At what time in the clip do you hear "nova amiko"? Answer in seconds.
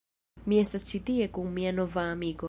1.81-2.39